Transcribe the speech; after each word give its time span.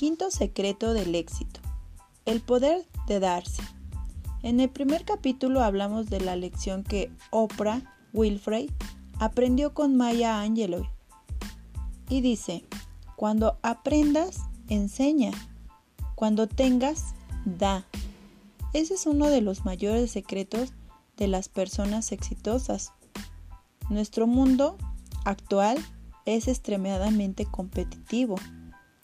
Quinto 0.00 0.30
secreto 0.30 0.94
del 0.94 1.14
éxito. 1.14 1.60
El 2.24 2.40
poder 2.40 2.86
de 3.06 3.20
darse. 3.20 3.62
En 4.42 4.58
el 4.58 4.70
primer 4.70 5.04
capítulo 5.04 5.62
hablamos 5.62 6.08
de 6.08 6.22
la 6.22 6.36
lección 6.36 6.84
que 6.84 7.12
Oprah 7.28 7.82
Winfrey 8.14 8.70
aprendió 9.18 9.74
con 9.74 9.98
Maya 9.98 10.40
Angelou. 10.40 10.86
Y 12.08 12.22
dice, 12.22 12.64
cuando 13.14 13.58
aprendas, 13.60 14.38
enseña. 14.68 15.32
Cuando 16.14 16.48
tengas, 16.48 17.14
da. 17.44 17.84
Ese 18.72 18.94
es 18.94 19.04
uno 19.04 19.26
de 19.26 19.42
los 19.42 19.66
mayores 19.66 20.10
secretos 20.10 20.72
de 21.18 21.28
las 21.28 21.50
personas 21.50 22.10
exitosas. 22.12 22.94
Nuestro 23.90 24.26
mundo 24.26 24.78
actual 25.26 25.76
es 26.24 26.48
extremadamente 26.48 27.44
competitivo 27.44 28.36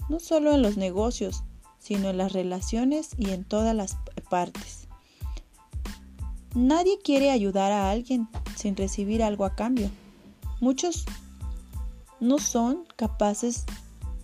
no 0.09 0.21
solo 0.21 0.53
en 0.53 0.63
los 0.63 0.77
negocios, 0.77 1.43
sino 1.79 2.11
en 2.11 2.19
las 2.19 2.33
relaciones 2.33 3.11
y 3.17 3.31
en 3.31 3.45
todas 3.45 3.75
las 3.75 3.97
partes. 4.29 4.89
Nadie 6.55 6.99
quiere 6.99 7.31
ayudar 7.31 7.71
a 7.73 7.91
alguien 7.91 8.29
sin 8.57 8.77
recibir 8.77 9.23
algo 9.23 9.45
a 9.45 9.55
cambio. 9.55 9.91
Muchos 10.61 11.05
no 12.19 12.39
son 12.39 12.85
capaces 12.97 13.65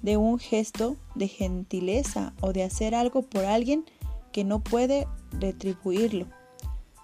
de 0.02 0.16
un 0.16 0.38
gesto 0.38 0.96
de 1.14 1.28
gentileza 1.28 2.32
o 2.40 2.52
de 2.52 2.64
hacer 2.64 2.94
algo 2.94 3.22
por 3.22 3.44
alguien 3.44 3.84
que 4.32 4.44
no 4.44 4.60
puede 4.60 5.06
retribuirlo. 5.32 6.26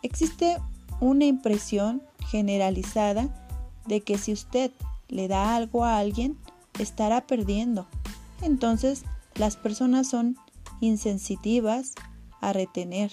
Existe 0.03 0.57
una 1.01 1.27
impresión 1.27 2.03
generalizada 2.31 3.29
de 3.87 4.01
que 4.01 4.19
si 4.19 4.33
usted 4.33 4.73
le 5.09 5.29
da 5.29 5.55
algo 5.55 5.85
a 5.85 5.99
alguien, 5.99 6.39
estará 6.79 7.27
perdiendo 7.27 7.87
entonces 8.43 9.05
las 9.35 9.57
personas 9.57 10.09
son 10.09 10.37
insensitivas 10.81 11.95
a 12.41 12.53
retener. 12.53 13.13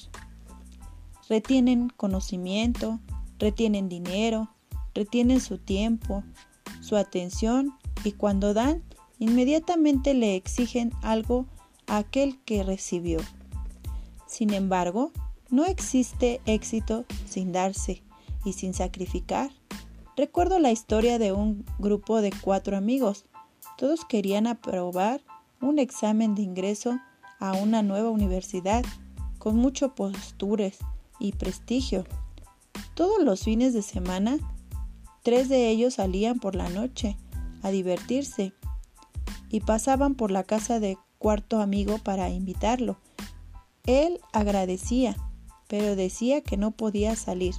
Retienen 1.30 1.90
conocimiento, 1.90 3.00
retienen 3.40 3.90
dinero, 3.90 4.50
retienen 4.94 5.42
su 5.42 5.58
tiempo, 5.58 6.24
su 6.82 6.96
atención 6.96 7.74
y 8.04 8.12
cuando 8.12 8.54
dan, 8.54 8.84
inmediatamente 9.20 10.14
le 10.14 10.36
exigen 10.36 10.92
algo 11.02 11.46
a 11.88 11.98
aquel 11.98 12.40
que 12.46 12.64
recibió. 12.64 13.20
Sin 14.28 14.54
embargo, 14.54 15.12
no 15.50 15.66
existe 15.66 16.42
éxito 16.46 17.06
sin 17.28 17.52
darse 17.52 18.04
y 18.44 18.54
sin 18.54 18.74
sacrificar. 18.74 19.52
Recuerdo 20.18 20.60
la 20.60 20.72
historia 20.72 21.20
de 21.20 21.32
un 21.32 21.66
grupo 21.80 22.22
de 22.22 22.32
cuatro 22.42 22.78
amigos 22.78 23.26
todos 23.78 24.06
querían 24.06 24.48
aprobar 24.48 25.22
un 25.62 25.80
examen 25.80 26.36
de 26.36 26.42
ingreso 26.42 27.00
a 27.40 27.54
una 27.54 27.84
nueva 27.84 28.10
universidad 28.10 28.86
con 29.38 29.58
mucho 29.58 29.94
postures 29.96 30.78
y 31.20 31.34
prestigio. 31.34 32.06
Todos 32.94 33.24
los 33.24 33.44
fines 33.44 33.74
de 33.74 33.82
semana, 33.82 34.38
tres 35.24 35.50
de 35.50 35.70
ellos 35.70 35.96
salían 35.96 36.40
por 36.40 36.56
la 36.56 36.70
noche 36.70 37.18
a 37.62 37.72
divertirse 37.72 38.54
y 39.50 39.60
pasaban 39.60 40.16
por 40.16 40.32
la 40.32 40.44
casa 40.44 40.80
de 40.80 40.98
cuarto 41.18 41.62
amigo 41.62 41.98
para 41.98 42.30
invitarlo. 42.30 42.98
Él 43.86 44.20
agradecía, 44.34 45.16
pero 45.68 45.96
decía 45.96 46.42
que 46.42 46.58
no 46.58 46.72
podía 46.72 47.16
salir, 47.16 47.56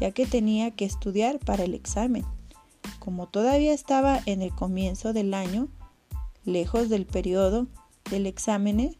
ya 0.00 0.12
que 0.12 0.26
tenía 0.26 0.70
que 0.70 0.84
estudiar 0.84 1.38
para 1.38 1.64
el 1.64 1.74
examen. 1.74 2.24
Como 2.98 3.28
todavía 3.28 3.72
estaba 3.72 4.20
en 4.26 4.42
el 4.42 4.54
comienzo 4.54 5.12
del 5.12 5.34
año, 5.34 5.68
lejos 6.44 6.88
del 6.88 7.06
periodo 7.06 7.66
del 8.10 8.26
examen, 8.26 8.96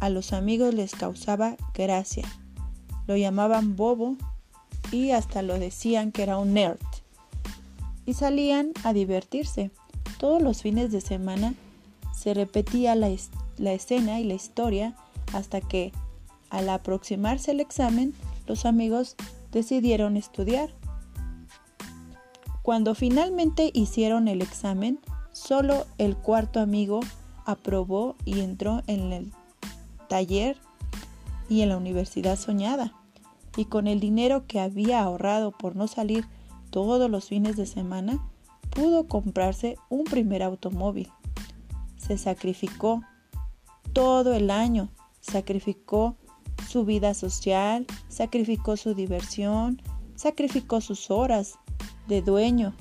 a 0.00 0.08
los 0.10 0.32
amigos 0.32 0.74
les 0.74 0.94
causaba 0.94 1.56
gracia. 1.74 2.26
Lo 3.06 3.16
llamaban 3.16 3.76
bobo 3.76 4.16
y 4.90 5.10
hasta 5.10 5.42
lo 5.42 5.58
decían 5.58 6.12
que 6.12 6.22
era 6.22 6.38
un 6.38 6.54
nerd. 6.54 6.78
Y 8.06 8.14
salían 8.14 8.72
a 8.82 8.92
divertirse. 8.92 9.70
Todos 10.18 10.42
los 10.42 10.62
fines 10.62 10.92
de 10.92 11.00
semana 11.00 11.54
se 12.14 12.34
repetía 12.34 12.94
la, 12.94 13.10
la 13.56 13.72
escena 13.72 14.20
y 14.20 14.24
la 14.24 14.34
historia 14.34 14.94
hasta 15.32 15.60
que, 15.60 15.92
al 16.50 16.68
aproximarse 16.68 17.52
el 17.52 17.60
examen, 17.60 18.14
los 18.46 18.64
amigos 18.66 19.16
decidieron 19.52 20.16
estudiar 20.16 20.70
cuando 22.64 22.94
finalmente 22.94 23.70
hicieron 23.74 24.26
el 24.26 24.40
examen, 24.40 24.98
solo 25.32 25.84
el 25.98 26.16
cuarto 26.16 26.60
amigo 26.60 27.00
aprobó 27.44 28.16
y 28.24 28.40
entró 28.40 28.80
en 28.86 29.12
el 29.12 29.32
taller 30.08 30.56
y 31.50 31.60
en 31.60 31.68
la 31.68 31.76
universidad 31.76 32.38
soñada. 32.38 32.94
Y 33.58 33.66
con 33.66 33.86
el 33.86 34.00
dinero 34.00 34.46
que 34.46 34.60
había 34.60 35.02
ahorrado 35.02 35.52
por 35.52 35.76
no 35.76 35.88
salir 35.88 36.26
todos 36.70 37.10
los 37.10 37.26
fines 37.26 37.58
de 37.58 37.66
semana, 37.66 38.18
pudo 38.70 39.08
comprarse 39.08 39.76
un 39.90 40.04
primer 40.04 40.42
automóvil. 40.42 41.10
Se 41.98 42.16
sacrificó 42.16 43.02
todo 43.92 44.32
el 44.32 44.50
año, 44.50 44.88
sacrificó 45.20 46.16
su 46.66 46.86
vida 46.86 47.12
social, 47.12 47.86
sacrificó 48.08 48.78
su 48.78 48.94
diversión, 48.94 49.82
sacrificó 50.14 50.80
sus 50.80 51.10
horas, 51.10 51.58
de 52.06 52.22
dueño 52.22 52.74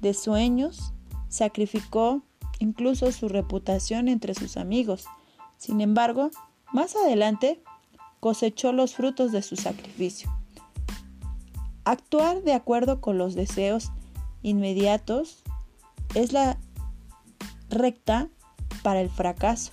de 0.00 0.14
sueños, 0.14 0.92
sacrificó 1.28 2.22
incluso 2.58 3.10
su 3.12 3.28
reputación 3.28 4.08
entre 4.08 4.34
sus 4.34 4.56
amigos. 4.56 5.06
Sin 5.56 5.80
embargo, 5.80 6.30
más 6.72 6.96
adelante 6.96 7.62
cosechó 8.20 8.72
los 8.72 8.94
frutos 8.94 9.32
de 9.32 9.42
su 9.42 9.56
sacrificio. 9.56 10.30
Actuar 11.84 12.42
de 12.42 12.52
acuerdo 12.52 13.00
con 13.00 13.18
los 13.18 13.34
deseos 13.34 13.90
inmediatos 14.42 15.42
es 16.14 16.32
la 16.32 16.58
recta 17.70 18.28
para 18.82 19.00
el 19.00 19.10
fracaso. 19.10 19.72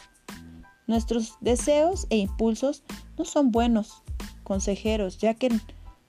Nuestros 0.87 1.35
deseos 1.41 2.07
e 2.09 2.17
impulsos 2.17 2.83
no 3.17 3.25
son 3.25 3.51
buenos 3.51 4.03
consejeros, 4.43 5.17
ya 5.17 5.33
que 5.33 5.49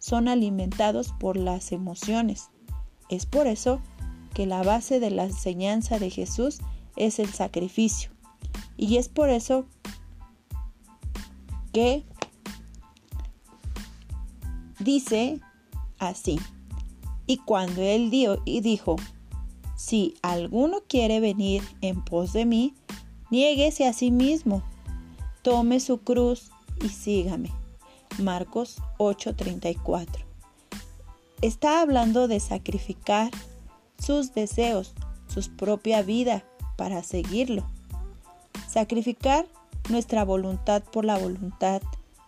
son 0.06 0.28
alimentados 0.28 1.12
por 1.18 1.36
las 1.36 1.72
emociones. 1.72 2.50
Es 3.08 3.26
por 3.26 3.48
eso 3.48 3.80
que 4.34 4.46
la 4.46 4.62
base 4.62 5.00
de 5.00 5.10
la 5.10 5.24
enseñanza 5.24 5.98
de 5.98 6.10
Jesús 6.10 6.60
es 6.94 7.18
el 7.18 7.28
sacrificio. 7.32 8.10
Y 8.76 8.98
es 8.98 9.08
por 9.08 9.30
eso 9.30 9.66
que 11.72 12.04
dice 14.78 15.40
así. 15.98 16.38
Y 17.26 17.38
cuando 17.38 17.82
él 17.82 18.08
dio 18.08 18.40
y 18.44 18.60
dijo, 18.60 18.94
si 19.76 20.14
alguno 20.22 20.82
quiere 20.88 21.18
venir 21.18 21.64
en 21.80 22.04
pos 22.04 22.32
de 22.32 22.46
mí, 22.46 22.74
niéguese 23.32 23.88
a 23.88 23.92
sí 23.92 24.12
mismo, 24.12 24.62
tome 25.42 25.80
su 25.80 25.98
cruz 25.98 26.52
y 26.80 26.90
sígame. 26.90 27.65
Marcos 28.18 28.78
8:34. 28.98 30.24
Está 31.42 31.80
hablando 31.80 32.28
de 32.28 32.40
sacrificar 32.40 33.30
sus 33.98 34.32
deseos, 34.32 34.94
su 35.28 35.54
propia 35.56 36.02
vida 36.02 36.44
para 36.76 37.02
seguirlo. 37.02 37.66
Sacrificar 38.68 39.46
nuestra 39.90 40.24
voluntad 40.24 40.82
por 40.82 41.04
la 41.04 41.18
voluntad 41.18 41.82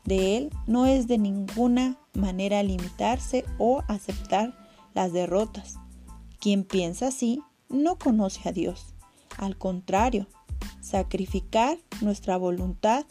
de 0.04 0.36
Él 0.36 0.50
no 0.66 0.86
es 0.86 1.06
de 1.06 1.18
ninguna 1.18 1.96
manera 2.14 2.62
limitarse 2.62 3.44
o 3.58 3.82
aceptar 3.88 4.54
las 4.94 5.12
derrotas. 5.12 5.76
Quien 6.40 6.64
piensa 6.64 7.08
así 7.08 7.42
no 7.68 7.98
conoce 7.98 8.48
a 8.48 8.52
Dios. 8.52 8.94
Al 9.36 9.56
contrario, 9.56 10.26
sacrificar 10.80 11.78
nuestra 12.00 12.36
voluntad 12.36 13.04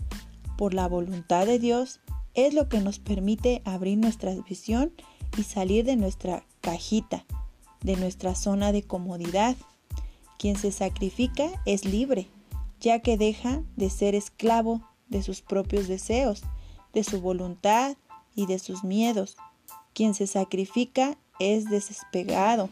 por 0.58 0.74
la 0.74 0.88
voluntad 0.88 1.46
de 1.46 1.60
Dios 1.60 2.00
es 2.38 2.54
lo 2.54 2.70
que 2.70 2.80
nos 2.80 3.00
permite 3.00 3.64
abrir 3.66 3.98
nuestra 3.98 4.34
visión 4.36 4.94
y 5.38 5.44
salir 5.44 5.84
de 5.84 5.96
nuestra 5.96 6.46
cajita, 6.62 7.26
de 7.82 7.98
nuestra 7.98 8.36
zona 8.36 8.72
de 8.72 8.84
comodidad. 8.84 9.58
Quien 10.38 10.56
se 10.56 10.72
sacrifica 10.72 11.50
es 11.66 11.84
libre, 11.84 12.28
ya 12.80 13.00
que 13.00 13.18
deja 13.18 13.64
de 13.76 13.90
ser 13.90 14.14
esclavo 14.14 14.88
de 15.10 15.24
sus 15.24 15.42
propios 15.42 15.88
deseos, 15.88 16.44
de 16.94 17.04
su 17.04 17.22
voluntad 17.22 17.98
y 18.36 18.46
de 18.46 18.60
sus 18.60 18.84
miedos. 18.84 19.36
Quien 19.94 20.14
se 20.14 20.28
sacrifica 20.28 21.18
es 21.40 21.66
despegado, 21.66 22.70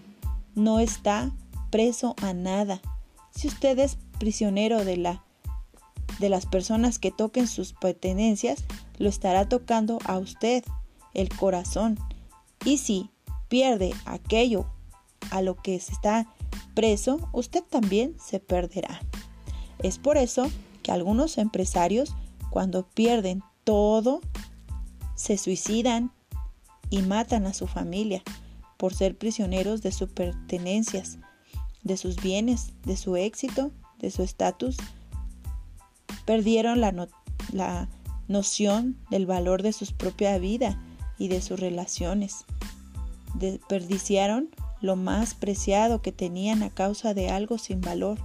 no 0.54 0.80
está 0.80 1.32
preso 1.72 2.16
a 2.22 2.34
nada. 2.34 2.82
Si 3.32 3.48
usted 3.48 3.80
es 3.80 3.98
prisionero 4.20 4.86
de 4.86 4.98
la 4.98 5.25
de 6.20 6.30
las 6.30 6.46
personas 6.46 7.00
que 7.00 7.12
toquen 7.12 7.48
sus 7.48 7.74
pertenencias, 7.74 8.64
lo 8.98 9.10
estará 9.10 9.48
tocando 9.48 10.00
a 10.06 10.18
usted, 10.18 10.64
el 11.14 11.30
corazón. 11.30 11.98
Y 12.64 12.78
si 12.78 13.10
pierde 13.48 13.94
aquello 14.06 14.66
a 15.32 15.42
lo 15.42 15.56
que 15.56 15.76
está 15.76 16.28
preso, 16.74 17.30
usted 17.34 17.64
también 17.64 18.16
se 18.24 18.40
perderá. 18.40 19.02
Es 19.80 19.98
por 19.98 20.18
eso 20.18 20.50
que 20.84 20.92
algunos 20.92 21.38
empresarios, 21.38 22.16
cuando 22.50 22.88
pierden 22.88 23.44
todo, 23.64 24.22
se 25.16 25.38
suicidan 25.38 26.12
y 26.90 27.02
matan 27.02 27.46
a 27.46 27.54
su 27.54 27.68
familia 27.68 28.24
por 28.78 28.94
ser 28.94 29.18
prisioneros 29.18 29.82
de 29.82 29.92
sus 29.92 30.10
pertenencias, 30.10 31.18
de 31.84 31.98
sus 31.98 32.18
bienes, 32.18 32.74
de 32.84 32.98
su 32.98 33.16
éxito, 33.16 33.72
de 34.00 34.12
su 34.12 34.24
estatus. 34.24 34.78
Perdieron 36.26 36.82
la, 36.82 37.08
la 37.52 37.90
noción 38.28 38.98
del 39.10 39.26
valor 39.26 39.62
de 39.62 39.74
su 39.74 39.86
propia 39.96 40.38
vida 40.38 40.82
y 41.18 41.28
de 41.28 41.42
sus 41.42 41.60
relaciones. 41.60 42.46
Desperdiciaron 43.36 44.50
lo 44.82 44.96
más 44.96 45.34
preciado 45.34 46.02
que 46.02 46.12
tenían 46.12 46.64
a 46.64 46.70
causa 46.70 47.14
de 47.14 47.30
algo 47.30 47.58
sin 47.58 47.82
valor. 47.82 48.20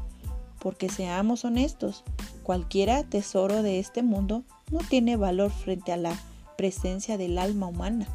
Porque 0.58 0.88
seamos 0.88 1.44
honestos, 1.44 2.05
cualquiera 2.43 3.02
tesoro 3.05 3.62
de 3.62 3.79
este 3.79 4.02
mundo 4.02 4.44
no 4.70 4.79
tiene 4.79 5.17
valor 5.17 5.50
frente 5.50 5.93
a 5.93 5.97
la 5.97 6.14
presencia 6.56 7.17
del 7.17 7.38
alma 7.38 7.67
humana. 7.67 8.06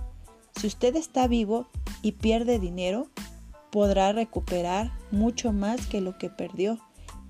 Si 0.55 0.67
usted 0.67 0.95
está 0.95 1.27
vivo 1.27 1.67
y 2.01 2.13
pierde 2.13 2.59
dinero, 2.59 3.07
podrá 3.71 4.13
recuperar 4.13 4.91
mucho 5.11 5.51
más 5.51 5.87
que 5.87 6.01
lo 6.01 6.17
que 6.17 6.29
perdió. 6.29 6.79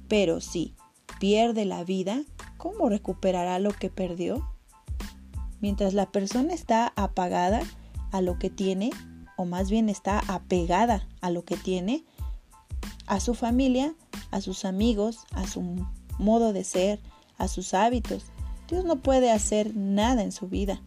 Pero 0.08 0.42
si 0.42 0.76
pierde 1.20 1.66
la 1.66 1.84
vida, 1.84 2.22
¿cómo 2.66 2.90
recuperará 2.90 3.60
lo 3.60 3.70
que 3.70 3.92
perdió? 3.92 4.44
Mientras 5.62 5.94
la 5.94 6.12
persona 6.12 6.52
está 6.52 6.94
apagada 6.96 7.62
a 8.12 8.22
lo 8.22 8.40
que 8.40 8.50
tiene, 8.50 8.90
o 9.38 9.46
más 9.46 9.70
bien 9.70 9.88
está 9.88 10.20
apegada 10.28 11.08
a 11.22 11.30
lo 11.30 11.46
que 11.46 11.58
tiene, 11.58 12.04
a 13.06 13.20
su 13.20 13.36
familia, 13.36 13.94
a 14.32 14.42
sus 14.42 14.66
amigos, 14.66 15.28
a 15.34 15.46
su 15.46 15.86
modo 16.18 16.54
de 16.54 16.64
ser, 16.64 17.00
a 17.38 17.48
sus 17.48 17.76
hábitos. 17.76 18.24
Dios 18.68 18.84
no 18.84 18.96
puede 18.96 19.32
hacer 19.32 19.76
nada 19.76 20.24
en 20.24 20.32
su 20.32 20.48
vida. 20.48 20.82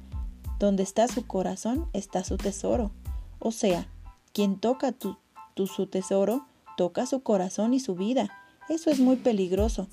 Donde 0.58 0.82
está 0.82 1.06
su 1.06 1.28
corazón 1.28 1.88
está 1.92 2.24
su 2.24 2.38
tesoro. 2.38 2.90
O 3.38 3.52
sea, 3.52 3.86
quien 4.32 4.58
toca 4.58 4.90
tu, 4.90 5.16
su 5.54 5.86
tesoro, 5.86 6.44
toca 6.76 7.06
su 7.06 7.22
corazón 7.22 7.72
y 7.72 7.78
su 7.78 7.94
vida. 7.94 8.30
Eso 8.68 8.90
es 8.90 8.98
muy 8.98 9.14
peligroso. 9.14 9.86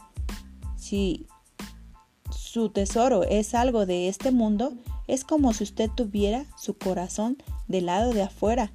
Si 0.78 1.28
su 2.56 2.70
tesoro 2.70 3.24
es 3.24 3.54
algo 3.54 3.86
de 3.86 4.08
este 4.08 4.32
mundo, 4.32 4.72
es 5.10 5.26
como 5.26 5.52
si 5.52 5.66
usted 5.66 5.90
tuviera 5.94 6.46
su 6.58 6.78
corazón 6.78 7.36
del 7.68 7.88
lado 7.88 8.14
de 8.14 8.22
afuera, 8.22 8.72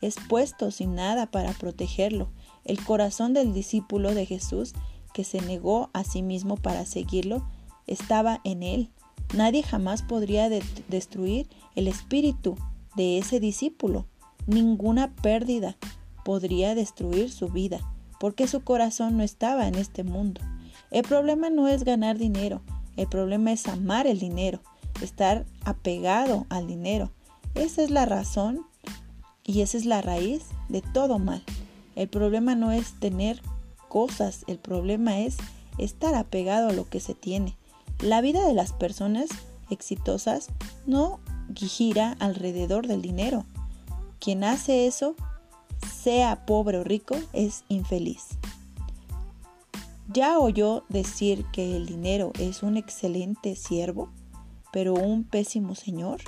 expuesto 0.00 0.72
sin 0.72 0.96
nada 0.96 1.30
para 1.30 1.52
protegerlo. 1.52 2.32
El 2.64 2.84
corazón 2.84 3.32
del 3.32 3.54
discípulo 3.54 4.14
de 4.14 4.26
Jesús, 4.26 4.72
que 5.14 5.22
se 5.22 5.40
negó 5.42 5.90
a 5.92 6.02
sí 6.02 6.22
mismo 6.22 6.56
para 6.56 6.84
seguirlo, 6.86 7.48
estaba 7.86 8.40
en 8.42 8.64
él. 8.64 8.90
Nadie 9.32 9.62
jamás 9.62 10.02
podría 10.02 10.48
destruir 10.48 11.48
el 11.76 11.86
espíritu 11.86 12.56
de 12.96 13.18
ese 13.18 13.38
discípulo. 13.38 14.08
Ninguna 14.48 15.14
pérdida 15.14 15.76
podría 16.24 16.74
destruir 16.74 17.30
su 17.30 17.46
vida, 17.46 17.78
porque 18.18 18.48
su 18.48 18.64
corazón 18.64 19.16
no 19.16 19.22
estaba 19.22 19.68
en 19.68 19.76
este 19.76 20.02
mundo. 20.02 20.40
El 20.90 21.04
problema 21.04 21.48
no 21.48 21.68
es 21.68 21.84
ganar 21.84 22.18
dinero, 22.18 22.62
el 22.96 23.08
problema 23.08 23.52
es 23.52 23.66
amar 23.66 24.06
el 24.06 24.18
dinero 24.18 24.60
estar 25.02 25.46
apegado 25.64 26.46
al 26.48 26.66
dinero. 26.66 27.10
Esa 27.54 27.82
es 27.82 27.90
la 27.90 28.06
razón 28.06 28.66
y 29.44 29.62
esa 29.62 29.78
es 29.78 29.84
la 29.84 30.02
raíz 30.02 30.44
de 30.68 30.82
todo 30.82 31.18
mal. 31.18 31.42
El 31.96 32.08
problema 32.08 32.54
no 32.54 32.72
es 32.72 32.98
tener 33.00 33.42
cosas, 33.88 34.44
el 34.46 34.58
problema 34.58 35.20
es 35.20 35.36
estar 35.78 36.14
apegado 36.14 36.68
a 36.68 36.72
lo 36.72 36.88
que 36.88 37.00
se 37.00 37.14
tiene. 37.14 37.56
La 38.00 38.20
vida 38.20 38.46
de 38.46 38.54
las 38.54 38.72
personas 38.72 39.28
exitosas 39.70 40.48
no 40.86 41.20
gira 41.54 42.16
alrededor 42.20 42.86
del 42.86 43.02
dinero. 43.02 43.44
Quien 44.20 44.44
hace 44.44 44.86
eso, 44.86 45.16
sea 45.92 46.46
pobre 46.46 46.78
o 46.78 46.84
rico, 46.84 47.16
es 47.32 47.64
infeliz. 47.68 48.28
¿Ya 50.12 50.38
oyó 50.38 50.84
decir 50.88 51.44
que 51.52 51.76
el 51.76 51.86
dinero 51.86 52.32
es 52.38 52.62
un 52.62 52.76
excelente 52.76 53.54
siervo? 53.56 54.10
pero 54.72 54.94
un 54.94 55.24
pésimo 55.24 55.74
señor, 55.74 56.20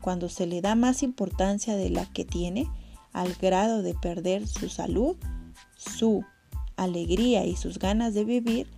cuando 0.00 0.28
se 0.28 0.46
le 0.46 0.60
da 0.60 0.74
más 0.74 1.02
importancia 1.02 1.76
de 1.76 1.90
la 1.90 2.06
que 2.06 2.24
tiene, 2.24 2.68
al 3.12 3.34
grado 3.34 3.82
de 3.82 3.94
perder 3.94 4.46
su 4.46 4.68
salud, 4.68 5.16
su 5.76 6.24
alegría 6.76 7.44
y 7.44 7.56
sus 7.56 7.78
ganas 7.78 8.14
de 8.14 8.24
vivir, 8.24 8.68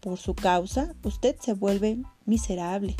por 0.00 0.18
su 0.18 0.34
causa, 0.34 0.94
usted 1.02 1.36
se 1.40 1.54
vuelve 1.54 1.98
miserable. 2.24 2.94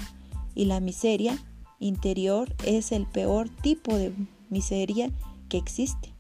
Y 0.55 0.65
la 0.65 0.81
miseria 0.81 1.39
interior 1.79 2.55
es 2.65 2.91
el 2.91 3.07
peor 3.07 3.49
tipo 3.49 3.95
de 3.95 4.13
miseria 4.51 5.11
que 5.49 5.59
existe. 5.59 6.13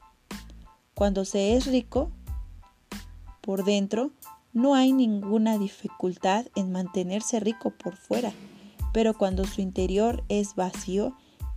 Cuando 0.94 1.24
se 1.24 1.56
es 1.56 1.66
rico, 1.66 2.12
por 3.40 3.64
dentro, 3.64 4.12
no 4.58 4.74
hay 4.74 4.92
ninguna 4.92 5.56
dificultad 5.56 6.46
en 6.54 6.72
mantenerse 6.72 7.40
rico 7.40 7.72
por 7.82 7.96
fuera 7.96 8.32
pero 8.92 9.14
cuando 9.14 9.44
su 9.44 9.60
interior 9.60 10.24
es 10.28 10.54
vacío 10.54 11.14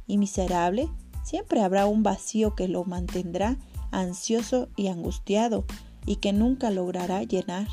y 0.07 0.18
miserable, 0.18 0.89
siempre 1.24 1.62
habrá 1.62 1.86
un 1.86 2.03
vacío 2.03 2.56
que 2.56 2.68
lo 2.68 2.83
mantendrá 2.83 3.57
ansioso 3.92 4.69
y 4.75 4.88
angustiado 4.88 5.65
y 6.06 6.18
que 6.18 6.33
nunca 6.33 6.69
logrará 6.71 7.24
llenar. 7.24 7.68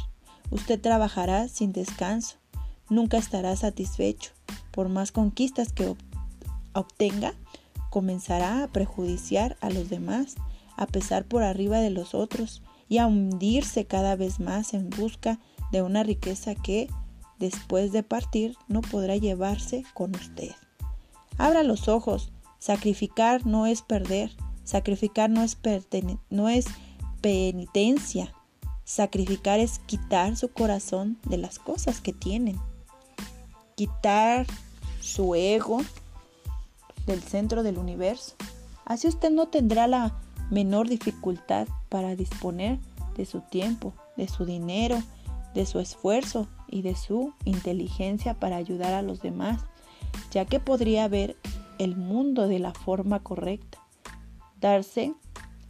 Usted 0.51 0.81
trabajará 0.81 1.49
sin 1.49 1.73
descanso, 1.73 2.37
nunca 2.89 3.19
estará 3.19 3.55
satisfecho. 3.57 4.33
Por 4.71 4.89
más 4.89 5.13
conquistas 5.13 5.73
que 5.73 5.95
obtenga, 6.73 7.35
comenzará 7.91 8.65
a 8.65 8.69
prejudiciar 8.69 9.57
a 9.61 9.71
los 9.71 9.89
demás, 9.89 10.37
a 10.77 10.87
pesar 10.87 11.25
por 11.25 11.43
arriba 11.43 11.81
de 11.81 11.91
los 11.91 12.15
otros 12.15 12.63
y 12.88 12.99
a 12.99 13.06
hundirse 13.06 13.87
cada 13.87 14.17
vez 14.17 14.40
más 14.40 14.75
en 14.75 14.90
busca 14.90 15.38
de 15.73 15.82
una 15.82 16.02
riqueza 16.02 16.55
que 16.55 16.88
después 17.38 17.93
de 17.93 18.02
partir 18.02 18.56
no 18.67 18.81
podrá 18.81 19.17
llevarse 19.17 19.85
con 19.94 20.14
usted. 20.14 20.52
Abra 21.37 21.62
los 21.62 21.88
ojos, 21.88 22.32
sacrificar 22.58 23.46
no 23.46 23.67
es 23.67 23.82
perder, 23.82 24.32
sacrificar 24.64 25.31
no 25.31 25.43
es, 25.43 25.58
no 26.31 26.49
es 26.49 26.67
penitencia, 27.20 28.34
sacrificar 28.84 29.60
es 29.60 29.79
quitar 29.81 30.36
su 30.36 30.53
corazón 30.53 31.19
de 31.24 31.39
las 31.39 31.58
cosas 31.58 32.01
que 32.01 32.13
tienen, 32.13 32.58
quitar 33.77 34.46
su 35.01 35.34
ego 35.34 35.82
del 37.06 37.22
centro 37.22 37.63
del 37.63 37.79
universo. 37.79 38.34
Así 38.84 39.06
usted 39.06 39.31
no 39.31 39.48
tendrá 39.48 39.86
la 39.86 40.19
menor 40.51 40.89
dificultad 40.89 41.69
para 41.89 42.17
disponer 42.17 42.79
de 43.17 43.27
su 43.27 43.41
tiempo, 43.41 43.95
de 44.17 44.29
su 44.29 44.45
dinero, 44.45 45.03
de 45.55 45.67
su 45.67 45.81
esfuerzo 45.81 46.49
y 46.69 46.83
de 46.83 46.95
su 46.95 47.35
inteligencia 47.45 48.35
para 48.35 48.57
ayudar 48.57 48.95
a 48.95 49.03
los 49.03 49.21
demás, 49.21 49.65
ya 50.31 50.45
que 50.45 50.61
podría 50.61 51.09
ver 51.09 51.37
el 51.79 51.97
mundo 51.97 52.49
de 52.49 52.59
la 52.59 52.73
forma 52.73 53.21
correcta. 53.21 53.79
Darse 54.61 55.15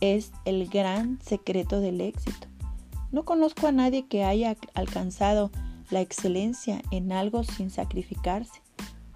es 0.00 0.32
el 0.44 0.68
gran 0.68 1.20
secreto 1.22 1.80
del 1.80 2.00
éxito. 2.00 2.46
No 3.10 3.24
conozco 3.24 3.66
a 3.66 3.72
nadie 3.72 4.06
que 4.06 4.24
haya 4.24 4.56
alcanzado 4.74 5.50
la 5.90 6.00
excelencia 6.00 6.82
en 6.90 7.12
algo 7.12 7.44
sin 7.44 7.70
sacrificarse. 7.70 8.60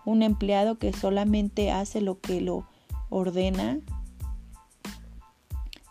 Un 0.05 0.23
empleado 0.23 0.79
que 0.79 0.93
solamente 0.93 1.71
hace 1.71 2.01
lo 2.01 2.21
que 2.21 2.41
lo 2.41 2.67
ordena 3.11 3.79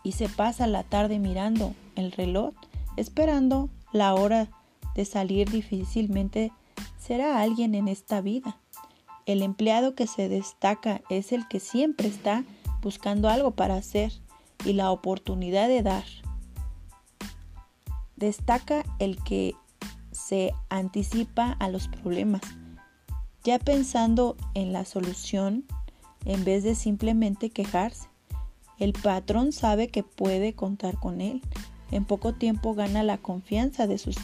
y 0.02 0.12
se 0.12 0.28
pasa 0.28 0.66
la 0.66 0.82
tarde 0.82 1.18
mirando 1.18 1.74
el 1.96 2.12
reloj, 2.12 2.54
esperando 2.96 3.68
la 3.92 4.14
hora 4.14 4.48
de 4.94 5.04
salir 5.04 5.50
difícilmente 5.50 6.52
será 6.98 7.40
alguien 7.40 7.74
en 7.74 7.88
esta 7.88 8.20
vida. 8.20 8.56
El 9.26 9.42
empleado 9.42 9.94
que 9.94 10.06
se 10.06 10.28
destaca 10.28 11.00
es 11.08 11.32
el 11.32 11.46
que 11.48 11.60
siempre 11.60 12.08
está 12.08 12.44
buscando 12.82 13.28
algo 13.28 13.52
para 13.52 13.76
hacer 13.76 14.12
y 14.64 14.72
la 14.72 14.90
oportunidad 14.90 15.68
de 15.68 15.82
dar. 15.82 16.04
Destaca 18.16 18.84
el 18.98 19.22
que 19.22 19.54
se 20.10 20.52
anticipa 20.68 21.52
a 21.58 21.68
los 21.68 21.88
problemas, 21.88 22.42
ya 23.44 23.58
pensando 23.58 24.36
en 24.54 24.72
la 24.72 24.84
solución 24.84 25.64
en 26.24 26.44
vez 26.44 26.62
de 26.62 26.74
simplemente 26.74 27.50
quejarse. 27.50 28.11
El 28.82 28.94
patrón 28.94 29.52
sabe 29.52 29.86
que 29.86 30.02
puede 30.02 30.54
contar 30.54 30.98
con 30.98 31.20
él. 31.20 31.40
En 31.92 32.04
poco 32.04 32.34
tiempo 32.34 32.74
gana 32.74 33.04
la 33.04 33.16
confianza 33.16 33.86
de 33.86 33.96
sus 33.96 34.16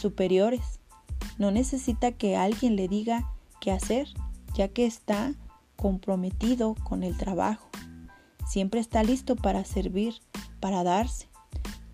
superiores. 0.00 0.78
No 1.36 1.50
necesita 1.50 2.12
que 2.12 2.36
alguien 2.36 2.76
le 2.76 2.86
diga 2.86 3.28
qué 3.60 3.72
hacer, 3.72 4.06
ya 4.54 4.68
que 4.68 4.86
está 4.86 5.34
comprometido 5.74 6.76
con 6.84 7.02
el 7.02 7.16
trabajo. 7.16 7.68
Siempre 8.46 8.78
está 8.78 9.02
listo 9.02 9.34
para 9.34 9.64
servir, 9.64 10.14
para 10.60 10.84
darse. 10.84 11.26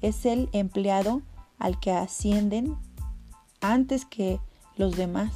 Es 0.02 0.26
el 0.26 0.50
empleado 0.52 1.22
al 1.58 1.80
que 1.80 1.92
ascienden 1.92 2.76
antes 3.62 4.04
que 4.04 4.38
los 4.76 4.98
demás, 4.98 5.32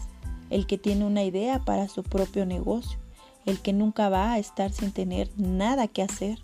el 0.50 0.66
que 0.66 0.76
tiene 0.76 1.06
una 1.06 1.24
idea 1.24 1.64
para 1.64 1.88
su 1.88 2.02
propio 2.02 2.44
negocio, 2.44 2.98
el 3.46 3.60
que 3.60 3.72
nunca 3.72 4.08
va 4.08 4.32
a 4.32 4.38
estar 4.38 4.72
sin 4.72 4.92
tener 4.92 5.30
nada 5.36 5.86
que 5.88 6.02
hacer, 6.02 6.40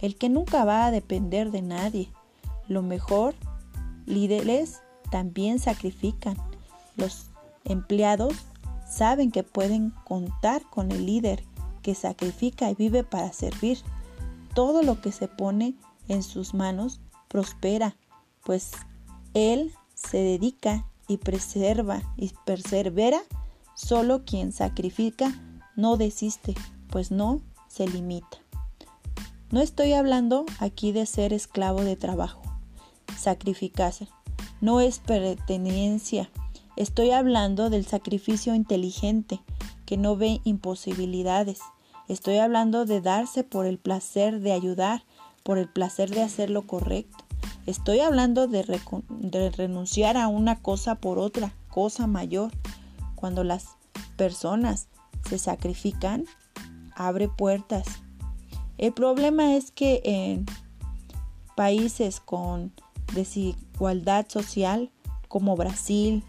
el 0.00 0.16
que 0.16 0.28
nunca 0.28 0.64
va 0.64 0.86
a 0.86 0.90
depender 0.90 1.50
de 1.50 1.62
nadie. 1.62 2.08
Lo 2.68 2.82
mejor, 2.82 3.34
líderes 4.06 4.80
también 5.10 5.58
sacrifican. 5.58 6.36
Los 6.96 7.26
empleados 7.64 8.34
saben 8.88 9.30
que 9.30 9.42
pueden 9.42 9.90
contar 10.04 10.62
con 10.70 10.92
el 10.92 11.06
líder 11.06 11.44
que 11.82 11.94
sacrifica 11.94 12.70
y 12.70 12.74
vive 12.74 13.02
para 13.02 13.32
servir. 13.32 13.78
Todo 14.54 14.82
lo 14.82 15.00
que 15.00 15.10
se 15.10 15.26
pone 15.26 15.74
en 16.08 16.22
sus 16.22 16.54
manos 16.54 17.00
prospera, 17.28 17.96
pues 18.44 18.72
él 19.34 19.72
se 19.94 20.18
dedica 20.18 20.86
y 21.08 21.16
preserva 21.16 22.02
y 22.16 22.32
persevera. 22.46 23.20
Solo 23.74 24.24
quien 24.24 24.52
sacrifica 24.52 25.34
no 25.76 25.96
desiste, 25.96 26.54
pues 26.90 27.10
no 27.10 27.40
se 27.68 27.86
limita. 27.88 28.38
No 29.50 29.60
estoy 29.60 29.92
hablando 29.92 30.46
aquí 30.58 30.92
de 30.92 31.06
ser 31.06 31.32
esclavo 31.32 31.82
de 31.82 31.96
trabajo. 31.96 32.42
Sacrificarse 33.16 34.08
no 34.60 34.80
es 34.80 34.98
pertenencia. 34.98 36.30
Estoy 36.76 37.10
hablando 37.10 37.70
del 37.70 37.84
sacrificio 37.84 38.54
inteligente, 38.54 39.40
que 39.84 39.96
no 39.96 40.16
ve 40.16 40.40
imposibilidades. 40.44 41.60
Estoy 42.08 42.38
hablando 42.38 42.86
de 42.86 43.00
darse 43.00 43.44
por 43.44 43.66
el 43.66 43.78
placer 43.78 44.40
de 44.40 44.52
ayudar, 44.52 45.04
por 45.42 45.58
el 45.58 45.68
placer 45.68 46.10
de 46.10 46.22
hacer 46.22 46.50
lo 46.50 46.66
correcto. 46.66 47.24
Estoy 47.66 48.00
hablando 48.00 48.46
de, 48.46 48.62
renunciar 49.56 50.16
a 50.16 50.28
una 50.28 50.60
cosa 50.60 50.96
por 50.96 51.18
otra, 51.18 51.54
cosa 51.68 52.06
mayor. 52.06 52.50
Cuando 53.14 53.44
las 53.44 53.68
personas 54.16 54.88
se 55.28 55.38
sacrifican, 55.38 56.24
abre 56.94 57.28
puertas. 57.28 57.86
El 58.78 58.92
problema 58.92 59.54
es 59.54 59.70
que 59.70 60.00
en 60.04 60.46
países 61.56 62.20
con 62.20 62.72
desigualdad 63.14 64.26
social 64.28 64.90
como 65.28 65.56
Brasil, 65.56 66.24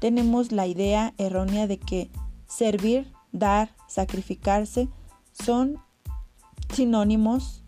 tenemos 0.00 0.52
la 0.52 0.66
idea 0.66 1.14
errónea 1.18 1.66
de 1.66 1.78
que 1.78 2.10
servir, 2.48 3.10
dar, 3.32 3.70
sacrificarse 3.88 4.88
son 5.32 5.78
sinónimos. 6.72 7.62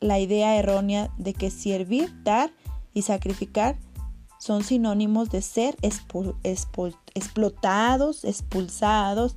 La 0.00 0.18
idea 0.18 0.56
errónea 0.56 1.10
de 1.18 1.34
que 1.34 1.50
servir, 1.50 2.12
dar 2.24 2.50
y 2.94 3.02
sacrificar 3.02 3.76
son 4.38 4.64
sinónimos 4.64 5.30
de 5.30 5.42
ser 5.42 5.76
explotados, 7.14 8.24
expulsados 8.24 9.36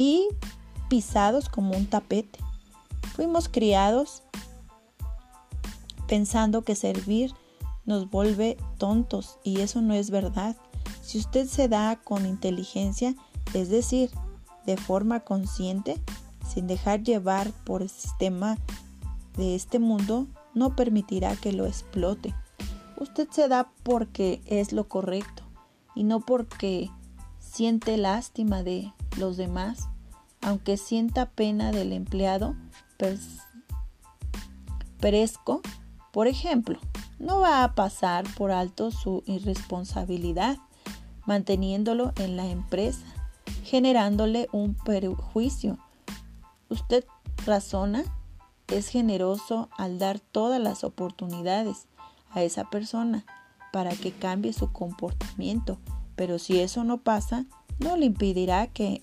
y 0.00 0.28
pisados 0.88 1.50
como 1.50 1.76
un 1.76 1.84
tapete. 1.84 2.38
Fuimos 3.14 3.50
criados 3.50 4.22
pensando 6.08 6.62
que 6.62 6.74
servir 6.74 7.34
nos 7.84 8.08
vuelve 8.08 8.56
tontos 8.78 9.38
y 9.44 9.60
eso 9.60 9.82
no 9.82 9.92
es 9.92 10.10
verdad. 10.10 10.56
Si 11.02 11.18
usted 11.18 11.46
se 11.46 11.68
da 11.68 11.96
con 11.96 12.24
inteligencia, 12.24 13.14
es 13.52 13.68
decir, 13.68 14.10
de 14.64 14.78
forma 14.78 15.20
consciente, 15.20 16.00
sin 16.48 16.66
dejar 16.66 17.02
llevar 17.02 17.52
por 17.64 17.82
el 17.82 17.90
sistema 17.90 18.56
de 19.36 19.54
este 19.54 19.78
mundo, 19.78 20.28
no 20.54 20.76
permitirá 20.76 21.36
que 21.36 21.52
lo 21.52 21.66
explote. 21.66 22.34
Usted 22.96 23.28
se 23.30 23.48
da 23.48 23.70
porque 23.82 24.40
es 24.46 24.72
lo 24.72 24.88
correcto 24.88 25.42
y 25.94 26.04
no 26.04 26.20
porque 26.20 26.90
siente 27.38 27.98
lástima 27.98 28.62
de 28.62 28.94
los 29.18 29.36
demás, 29.36 29.89
aunque 30.40 30.76
sienta 30.76 31.30
pena 31.30 31.72
del 31.72 31.92
empleado 31.92 32.54
perezco, 35.00 35.62
por 36.12 36.26
ejemplo, 36.26 36.78
no 37.18 37.40
va 37.40 37.64
a 37.64 37.74
pasar 37.74 38.24
por 38.36 38.50
alto 38.50 38.90
su 38.90 39.22
irresponsabilidad, 39.26 40.58
manteniéndolo 41.26 42.12
en 42.16 42.36
la 42.36 42.46
empresa, 42.46 43.04
generándole 43.64 44.48
un 44.52 44.74
perjuicio. 44.74 45.78
Usted 46.68 47.04
razona, 47.46 48.04
es 48.68 48.88
generoso 48.88 49.68
al 49.76 49.98
dar 49.98 50.20
todas 50.20 50.60
las 50.60 50.84
oportunidades 50.84 51.86
a 52.30 52.42
esa 52.42 52.70
persona 52.70 53.24
para 53.72 53.90
que 53.90 54.12
cambie 54.12 54.52
su 54.52 54.72
comportamiento, 54.72 55.78
pero 56.16 56.38
si 56.38 56.60
eso 56.60 56.84
no 56.84 56.98
pasa, 56.98 57.46
no 57.78 57.96
le 57.96 58.06
impedirá 58.06 58.66
que 58.68 59.02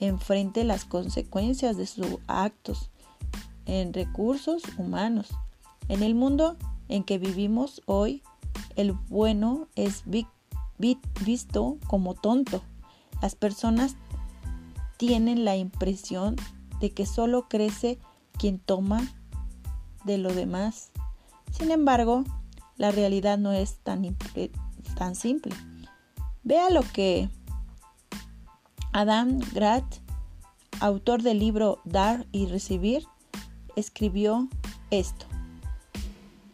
enfrente 0.00 0.64
las 0.64 0.84
consecuencias 0.84 1.76
de 1.76 1.86
sus 1.86 2.18
actos 2.26 2.90
en 3.66 3.92
recursos 3.92 4.62
humanos. 4.76 5.28
En 5.88 6.02
el 6.02 6.14
mundo 6.14 6.56
en 6.88 7.04
que 7.04 7.18
vivimos 7.18 7.82
hoy, 7.86 8.22
el 8.76 8.92
bueno 8.92 9.68
es 9.76 10.04
visto 11.24 11.78
como 11.86 12.14
tonto. 12.14 12.62
Las 13.22 13.34
personas 13.34 13.96
tienen 14.96 15.44
la 15.44 15.56
impresión 15.56 16.36
de 16.80 16.90
que 16.90 17.06
solo 17.06 17.48
crece 17.48 17.98
quien 18.38 18.58
toma 18.58 19.02
de 20.04 20.18
lo 20.18 20.32
demás. 20.34 20.90
Sin 21.52 21.70
embargo, 21.70 22.24
la 22.76 22.90
realidad 22.90 23.38
no 23.38 23.52
es 23.52 23.76
tan, 23.78 24.16
tan 24.96 25.14
simple. 25.14 25.54
Vea 26.42 26.70
lo 26.70 26.82
que 26.82 27.28
Adam 28.92 29.38
Grant, 29.54 29.86
autor 30.80 31.22
del 31.22 31.38
libro 31.38 31.80
Dar 31.84 32.26
y 32.32 32.46
Recibir, 32.46 33.06
escribió 33.76 34.48
esto. 34.90 35.26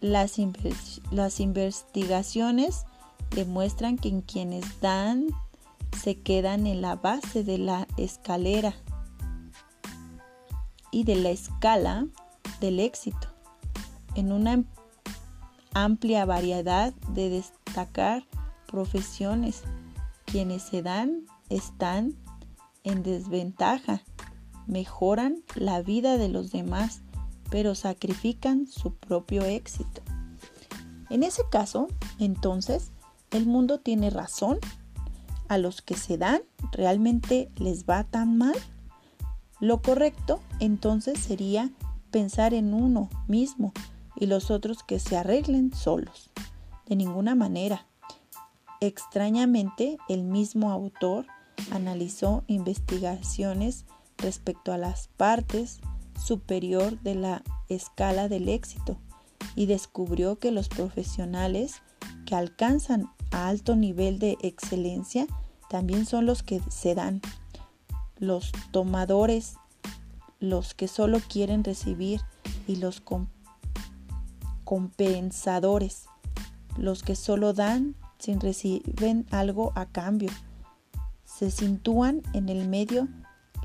Las, 0.02 0.38
investigaciones 0.38 2.84
demuestran 3.30 3.96
que 3.96 4.20
quienes 4.20 4.82
dan 4.82 5.28
se 5.98 6.20
quedan 6.20 6.66
en 6.66 6.82
la 6.82 6.96
base 6.96 7.42
de 7.42 7.56
la 7.56 7.88
escalera 7.96 8.74
y 10.92 11.04
de 11.04 11.16
la 11.16 11.30
escala 11.30 12.06
del 12.60 12.80
éxito, 12.80 13.28
en 14.14 14.30
una 14.30 14.62
amplia 15.72 16.26
variedad 16.26 16.92
de 17.12 17.30
destacar 17.30 18.26
profesiones. 18.66 19.62
Quienes 20.26 20.64
se 20.64 20.82
dan 20.82 21.22
están 21.48 22.14
en 22.86 23.02
desventaja, 23.02 24.02
mejoran 24.66 25.42
la 25.54 25.82
vida 25.82 26.16
de 26.16 26.28
los 26.28 26.50
demás 26.50 27.02
pero 27.50 27.74
sacrifican 27.74 28.66
su 28.66 28.94
propio 28.94 29.44
éxito. 29.44 30.02
En 31.10 31.22
ese 31.22 31.42
caso, 31.50 31.88
entonces, 32.18 32.90
el 33.30 33.46
mundo 33.46 33.78
tiene 33.78 34.10
razón. 34.10 34.58
A 35.48 35.58
los 35.58 35.80
que 35.80 35.94
se 35.94 36.18
dan, 36.18 36.40
¿realmente 36.72 37.50
les 37.56 37.84
va 37.84 38.02
tan 38.02 38.36
mal? 38.36 38.56
Lo 39.60 39.80
correcto, 39.80 40.40
entonces, 40.58 41.20
sería 41.20 41.70
pensar 42.10 42.52
en 42.52 42.74
uno 42.74 43.08
mismo 43.28 43.72
y 44.16 44.26
los 44.26 44.50
otros 44.50 44.82
que 44.82 44.98
se 44.98 45.16
arreglen 45.16 45.72
solos. 45.72 46.30
De 46.86 46.96
ninguna 46.96 47.34
manera. 47.34 47.86
Extrañamente, 48.80 49.98
el 50.08 50.24
mismo 50.24 50.72
autor 50.72 51.26
analizó 51.70 52.44
investigaciones 52.46 53.84
respecto 54.18 54.72
a 54.72 54.78
las 54.78 55.08
partes 55.16 55.80
superior 56.22 57.00
de 57.00 57.14
la 57.14 57.42
escala 57.68 58.28
del 58.28 58.48
éxito 58.48 58.98
y 59.54 59.66
descubrió 59.66 60.38
que 60.38 60.50
los 60.50 60.68
profesionales 60.68 61.82
que 62.24 62.34
alcanzan 62.34 63.10
a 63.30 63.48
alto 63.48 63.76
nivel 63.76 64.18
de 64.18 64.36
excelencia 64.42 65.26
también 65.68 66.06
son 66.06 66.26
los 66.26 66.42
que 66.42 66.60
se 66.68 66.94
dan. 66.94 67.20
Los 68.18 68.52
tomadores, 68.70 69.56
los 70.38 70.74
que 70.74 70.88
solo 70.88 71.20
quieren 71.20 71.64
recibir 71.64 72.20
y 72.66 72.76
los 72.76 73.02
compensadores, 74.64 76.06
los 76.76 77.02
que 77.02 77.16
solo 77.16 77.52
dan 77.52 77.94
sin 78.18 78.40
reciben 78.40 79.26
algo 79.30 79.72
a 79.74 79.86
cambio. 79.86 80.30
Se 81.38 81.50
sitúan 81.50 82.22
en 82.32 82.48
el 82.48 82.68
medio 82.68 83.08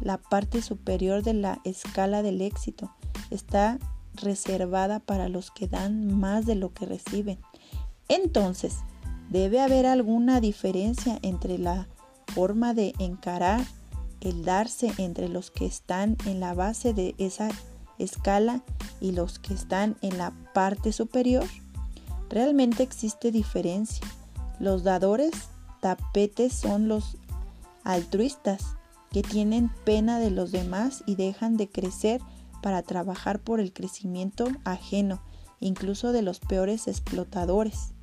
la 0.02 0.18
parte 0.18 0.62
superior 0.62 1.22
de 1.24 1.34
la 1.34 1.62
escala 1.64 2.24
del 2.24 2.42
éxito 2.42 2.92
está 3.30 3.80
reservada 4.16 5.00
para 5.00 5.30
los 5.30 5.52
que 5.52 5.68
dan 5.68 6.20
más 6.20 6.46
de 6.46 6.56
lo 6.56 6.74
que 6.74 6.86
reciben. 6.86 7.40
Entonces, 8.10 8.78
debe 9.30 9.62
haber 9.62 9.86
alguna 9.86 10.42
diferencia 10.42 11.20
entre 11.22 11.58
la 11.58 11.88
forma 12.34 12.74
de 12.74 12.94
encarar 13.00 13.62
el 14.20 14.44
darse 14.44 14.92
entre 14.98 15.30
los 15.30 15.52
que 15.52 15.66
están 15.66 16.18
en 16.26 16.40
la 16.40 16.54
base 16.54 16.94
de 16.94 17.16
esa 17.18 17.50
escala 17.98 18.64
y 19.00 19.12
los 19.12 19.40
que 19.40 19.54
están 19.54 19.96
en 20.02 20.18
la 20.18 20.32
parte 20.54 20.92
superior. 20.92 21.46
Realmente 22.30 22.84
existe 22.84 23.32
diferencia. 23.32 24.06
Los 24.60 24.84
dadores 24.84 25.32
tapetes 25.82 26.54
son 26.54 26.88
los 26.88 27.18
altruistas, 27.84 28.76
que 29.12 29.24
tienen 29.24 29.70
pena 29.84 30.20
de 30.20 30.32
los 30.32 30.52
demás 30.52 31.04
y 31.06 31.16
dejan 31.16 31.58
de 31.58 31.70
crecer 31.70 32.22
para 32.62 32.82
trabajar 32.82 33.40
por 33.40 33.60
el 33.60 33.74
crecimiento 33.74 34.48
ajeno, 34.64 35.22
incluso 35.60 36.12
de 36.12 36.22
los 36.22 36.40
peores 36.40 36.88
explotadores. 36.88 37.94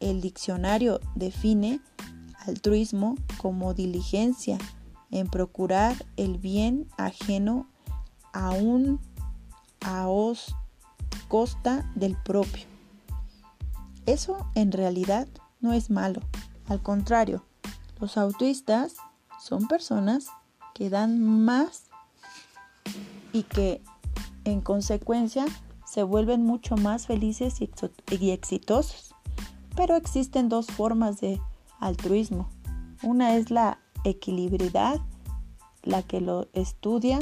El 0.00 0.20
diccionario 0.20 1.00
define 1.14 1.80
altruismo 2.46 3.16
como 3.38 3.72
diligencia 3.72 4.58
en 5.10 5.28
procurar 5.28 6.06
el 6.16 6.38
bien 6.38 6.88
ajeno 6.98 7.68
aún 8.32 9.00
a 9.80 10.08
os 10.08 10.54
costa 11.28 11.90
del 11.94 12.16
propio. 12.16 12.64
Eso 14.06 14.46
en 14.54 14.72
realidad 14.72 15.28
no 15.60 15.72
es 15.72 15.90
malo, 15.90 16.20
al 16.66 16.82
contrario, 16.82 17.44
los 18.02 18.16
autistas 18.16 18.96
son 19.38 19.68
personas 19.68 20.26
que 20.74 20.90
dan 20.90 21.22
más 21.44 21.84
y 23.32 23.44
que 23.44 23.80
en 24.44 24.60
consecuencia 24.60 25.44
se 25.86 26.02
vuelven 26.02 26.44
mucho 26.44 26.76
más 26.76 27.06
felices 27.06 27.60
y 27.60 28.30
exitosos. 28.32 29.14
Pero 29.76 29.94
existen 29.94 30.48
dos 30.48 30.66
formas 30.66 31.20
de 31.20 31.40
altruismo. 31.78 32.48
Una 33.04 33.36
es 33.36 33.52
la 33.52 33.78
equilibridad, 34.02 35.00
la 35.84 36.02
que 36.02 36.20
lo 36.20 36.48
estudia 36.54 37.20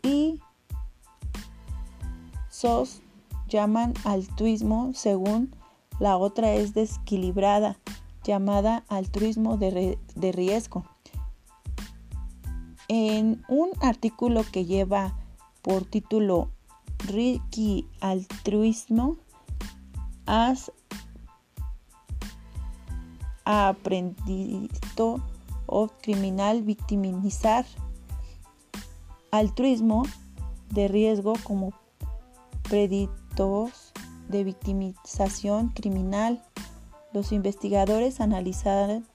y 0.00 0.38
SOS 2.50 3.00
llaman 3.48 3.94
altruismo 4.04 4.92
según 4.94 5.52
la 5.98 6.16
otra 6.16 6.52
es 6.52 6.74
desequilibrada, 6.74 7.78
llamada 8.24 8.84
altruismo 8.88 9.56
de, 9.56 9.98
riesgo. 10.32 10.84
En 12.88 13.44
un 13.48 13.70
artículo 13.80 14.44
que 14.50 14.64
lleva 14.64 15.16
por 15.62 15.84
título 15.84 16.50
Ricky 17.06 17.86
Altruismo, 18.00 19.16
has 20.26 20.72
aprendido 23.44 25.20
o 25.66 25.88
criminal 25.88 26.62
victimizar 26.62 27.66
altruismo 29.30 30.04
de 30.70 30.88
riesgo 30.88 31.34
como 31.42 31.72
preditos 32.62 33.83
de 34.28 34.44
victimización 34.44 35.68
criminal. 35.68 36.42
Los 37.12 37.32
investigadores 37.32 38.20
analizaron 38.20 39.06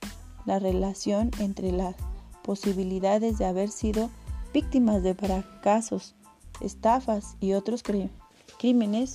la 0.45 0.59
relación 0.59 1.31
entre 1.39 1.71
las 1.71 1.95
posibilidades 2.43 3.37
de 3.37 3.45
haber 3.45 3.69
sido 3.69 4.09
víctimas 4.53 5.03
de 5.03 5.13
fracasos, 5.13 6.15
estafas 6.61 7.35
y 7.39 7.53
otros 7.53 7.83
crímenes 8.57 9.13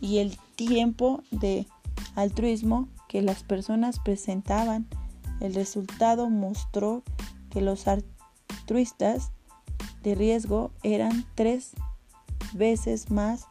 y 0.00 0.18
el 0.18 0.36
tiempo 0.56 1.22
de 1.30 1.66
altruismo 2.14 2.88
que 3.08 3.22
las 3.22 3.42
personas 3.42 3.98
presentaban. 3.98 4.86
El 5.40 5.54
resultado 5.54 6.30
mostró 6.30 7.02
que 7.50 7.60
los 7.60 7.86
altruistas 7.88 9.32
de 10.02 10.14
riesgo 10.14 10.70
eran 10.82 11.26
tres 11.34 11.72
veces 12.52 13.10
más 13.10 13.49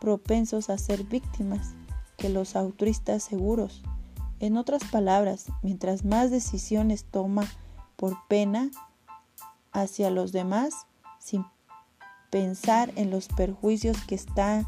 propensos 0.00 0.70
a 0.70 0.78
ser 0.78 1.04
víctimas 1.04 1.74
que 2.16 2.28
los 2.28 2.56
altruistas 2.56 3.22
seguros. 3.22 3.82
En 4.40 4.56
otras 4.56 4.84
palabras, 4.84 5.46
mientras 5.62 6.04
más 6.04 6.30
decisiones 6.30 7.04
toma 7.04 7.44
por 7.96 8.16
pena 8.28 8.70
hacia 9.72 10.10
los 10.10 10.32
demás, 10.32 10.86
sin 11.18 11.44
pensar 12.30 12.92
en 12.96 13.10
los 13.10 13.28
perjuicios 13.28 13.96
que 14.06 14.14
están 14.14 14.66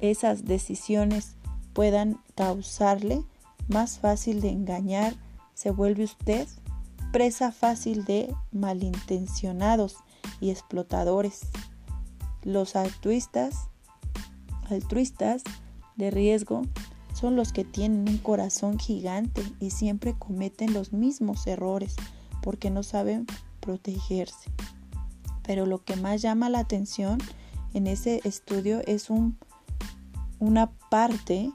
esas 0.00 0.44
decisiones 0.44 1.36
puedan 1.72 2.20
causarle, 2.34 3.24
más 3.68 3.98
fácil 3.98 4.40
de 4.40 4.50
engañar 4.50 5.14
se 5.54 5.70
vuelve 5.70 6.04
usted 6.04 6.46
presa 7.14 7.52
fácil 7.52 8.04
de 8.04 8.34
malintencionados 8.50 9.98
y 10.40 10.50
explotadores. 10.50 11.42
Los 12.42 12.74
altruistas 12.74 13.68
altruistas 14.70 15.42
de 15.96 16.10
riesgo 16.10 16.62
son 17.14 17.36
los 17.36 17.52
que 17.52 17.64
tienen 17.64 18.08
un 18.08 18.18
corazón 18.18 18.78
gigante 18.78 19.42
y 19.60 19.70
siempre 19.70 20.14
cometen 20.18 20.74
los 20.74 20.92
mismos 20.92 21.46
errores 21.46 21.94
porque 22.42 22.70
no 22.70 22.82
saben 22.82 23.26
protegerse. 23.60 24.50
Pero 25.42 25.66
lo 25.66 25.84
que 25.84 25.96
más 25.96 26.22
llama 26.22 26.48
la 26.48 26.58
atención 26.58 27.18
en 27.72 27.86
ese 27.86 28.20
estudio 28.24 28.80
es 28.86 29.10
un, 29.10 29.38
una 30.38 30.70
parte 30.90 31.52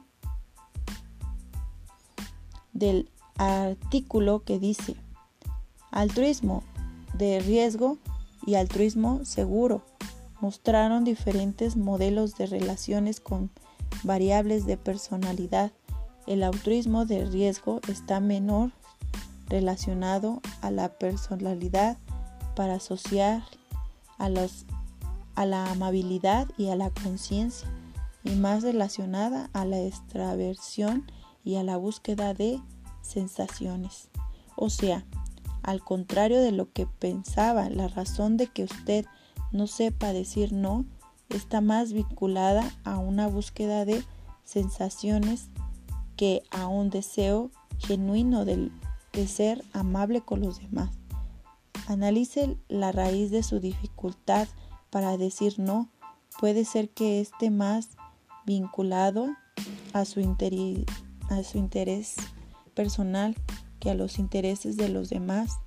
del 2.72 3.10
artículo 3.36 4.44
que 4.44 4.58
dice 4.58 4.96
altruismo 5.90 6.62
de 7.14 7.40
riesgo 7.40 7.98
y 8.46 8.54
altruismo 8.54 9.24
seguro 9.24 9.82
mostraron 10.40 11.04
diferentes 11.04 11.76
modelos 11.76 12.36
de 12.36 12.46
relaciones 12.46 13.20
con 13.20 13.50
variables 14.02 14.66
de 14.66 14.76
personalidad. 14.76 15.72
El 16.26 16.42
altruismo 16.42 17.06
de 17.06 17.24
riesgo 17.24 17.80
está 17.88 18.20
menor 18.20 18.72
relacionado 19.48 20.40
a 20.62 20.70
la 20.70 20.88
personalidad 20.90 21.98
para 22.54 22.74
asociar 22.74 23.42
a, 24.18 24.28
a 25.34 25.46
la 25.46 25.70
amabilidad 25.70 26.48
y 26.56 26.68
a 26.68 26.76
la 26.76 26.90
conciencia 26.90 27.68
y 28.22 28.30
más 28.36 28.62
relacionada 28.62 29.50
a 29.52 29.64
la 29.64 29.80
extraversión 29.80 31.10
y 31.44 31.56
a 31.56 31.62
la 31.62 31.76
búsqueda 31.76 32.34
de 32.34 32.60
sensaciones. 33.02 34.08
O 34.56 34.70
sea, 34.70 35.04
al 35.62 35.82
contrario 35.82 36.40
de 36.40 36.52
lo 36.52 36.70
que 36.72 36.86
pensaba, 36.86 37.68
la 37.70 37.88
razón 37.88 38.36
de 38.36 38.46
que 38.46 38.64
usted 38.64 39.06
no 39.52 39.66
sepa 39.66 40.12
decir 40.12 40.52
no 40.52 40.84
está 41.28 41.60
más 41.60 41.92
vinculada 41.92 42.70
a 42.84 42.98
una 42.98 43.26
búsqueda 43.28 43.84
de 43.84 44.02
sensaciones 44.44 45.48
que 46.16 46.42
a 46.50 46.66
un 46.66 46.90
deseo 46.90 47.50
genuino 47.78 48.44
de, 48.44 48.70
ser 49.26 49.64
amable 49.72 50.20
con 50.20 50.40
los 50.40 50.60
demás. 50.60 50.90
Analice 51.88 52.56
la 52.68 52.92
raíz 52.92 53.30
de 53.30 53.42
su 53.42 53.60
dificultad 53.60 54.48
para 54.90 55.16
decir 55.16 55.58
no. 55.58 55.88
Puede 56.38 56.64
ser 56.64 56.90
que 56.90 57.20
esté 57.20 57.50
más 57.50 57.90
vinculado 58.46 59.28
a 59.92 60.04
su, 60.04 60.20
a 60.20 61.42
su 61.42 61.58
interés 61.58 62.16
personal 62.74 63.36
que 63.78 63.90
a 63.90 63.94
los 63.94 64.18
intereses 64.18 64.76
de 64.76 64.88
los 64.88 65.10
demás. 65.10 65.58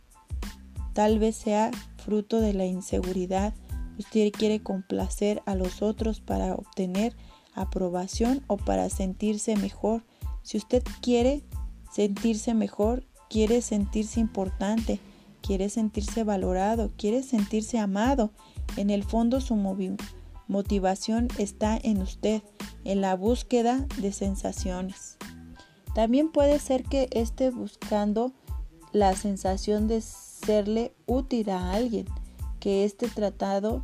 Tal 0.94 1.20
vez 1.20 1.36
sea 1.36 1.72
fruto 1.98 2.40
de 2.40 2.54
la 2.54 2.66
inseguridad 2.66 3.54
Usted 4.00 4.32
quiere 4.32 4.62
complacer 4.62 5.42
a 5.46 5.56
los 5.56 5.82
otros 5.82 6.20
para 6.20 6.56
obtener 6.56 7.16
aprobación 7.54 8.44
o 8.48 8.58
para 8.58 8.90
sentirse 8.90 9.56
mejor. 9.56 10.04
Si 10.42 10.58
usted 10.58 10.84
quiere 11.02 11.44
sentirse 11.92 12.54
mejor, 12.54 13.06
quiere 13.30 13.62
sentirse 13.62 14.20
importante, 14.20 15.00
quiere 15.42 15.70
sentirse 15.70 16.24
valorado, 16.24 16.92
quiere 16.98 17.22
sentirse 17.22 17.78
amado, 17.78 18.32
en 18.78 18.90
el 18.90 19.04
fondo 19.04 19.42
su 19.42 19.56
motivación 20.48 21.28
está 21.38 21.78
en 21.82 22.02
usted, 22.02 22.42
en 22.84 23.02
la 23.02 23.16
búsqueda 23.16 23.86
de 23.98 24.12
sensaciones. 24.12 25.18
También 25.94 26.32
puede 26.32 26.58
ser 26.58 26.84
que 26.84 27.08
esté 27.12 27.52
buscando 27.52 28.34
la 28.92 29.16
sensación 29.16 29.88
de 29.88 30.02
serle 30.02 30.94
útil 31.06 31.50
a 31.52 31.74
alguien 31.74 32.08
que 32.64 32.86
este 32.86 33.10
tratado 33.10 33.84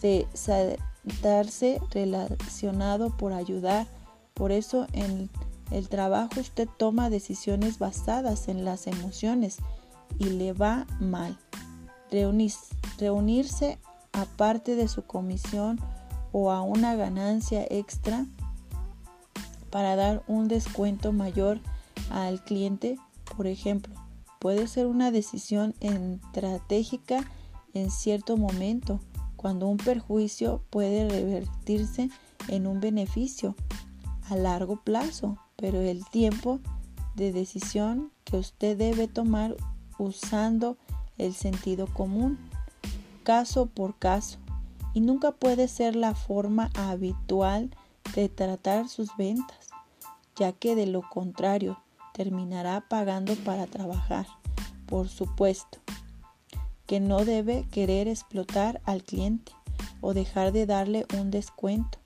de 0.00 0.26
darse 1.20 1.78
relacionado 1.90 3.14
por 3.14 3.34
ayudar. 3.34 3.86
Por 4.32 4.50
eso 4.50 4.86
en 4.94 5.28
el 5.70 5.90
trabajo 5.90 6.40
usted 6.40 6.70
toma 6.78 7.10
decisiones 7.10 7.78
basadas 7.78 8.48
en 8.48 8.64
las 8.64 8.86
emociones 8.86 9.58
y 10.18 10.24
le 10.30 10.54
va 10.54 10.86
mal. 11.00 11.38
reunirse 12.96 13.78
aparte 14.12 14.74
de 14.74 14.88
su 14.88 15.02
comisión 15.02 15.78
o 16.32 16.50
a 16.50 16.62
una 16.62 16.96
ganancia 16.96 17.66
extra 17.68 18.24
para 19.68 19.96
dar 19.96 20.22
un 20.28 20.48
descuento 20.48 21.12
mayor 21.12 21.60
al 22.10 22.42
cliente, 22.42 22.96
por 23.36 23.46
ejemplo, 23.46 23.92
puede 24.38 24.66
ser 24.66 24.86
una 24.86 25.10
decisión 25.10 25.74
estratégica 25.80 27.30
en 27.74 27.90
cierto 27.90 28.36
momento, 28.36 29.00
cuando 29.36 29.68
un 29.68 29.76
perjuicio 29.76 30.62
puede 30.70 31.08
revertirse 31.08 32.10
en 32.48 32.66
un 32.66 32.80
beneficio. 32.80 33.54
a 34.30 34.36
largo 34.36 34.76
plazo, 34.76 35.38
pero 35.56 35.80
el 35.80 36.04
tiempo 36.04 36.60
de 37.14 37.32
decisión 37.32 38.12
que 38.24 38.36
usted 38.36 38.76
debe 38.76 39.08
tomar 39.08 39.56
usando 39.98 40.76
el 41.16 41.34
sentido 41.34 41.86
común, 41.86 42.38
caso 43.22 43.66
por 43.66 43.98
caso, 43.98 44.38
y 44.92 45.00
nunca 45.00 45.32
puede 45.32 45.66
ser 45.66 45.96
la 45.96 46.14
forma 46.14 46.70
habitual 46.74 47.70
de 48.14 48.28
tratar 48.28 48.88
sus 48.88 49.16
ventas, 49.16 49.68
ya 50.36 50.52
que 50.52 50.74
de 50.74 50.86
lo 50.86 51.02
contrario 51.08 51.80
terminará 52.14 52.84
pagando 52.88 53.34
para 53.36 53.66
trabajar. 53.66 54.26
Por 54.86 55.08
supuesto, 55.08 55.78
que 56.88 56.98
no 57.00 57.24
debe 57.24 57.68
querer 57.70 58.08
explotar 58.08 58.80
al 58.84 59.04
cliente 59.04 59.52
o 60.00 60.14
dejar 60.14 60.52
de 60.52 60.64
darle 60.64 61.06
un 61.20 61.30
descuento 61.30 61.98